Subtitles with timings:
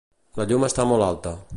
[0.39, 1.39] La llum està molt alta.